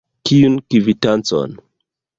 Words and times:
Kiun 0.29 0.55
kvitancon? 0.69 1.51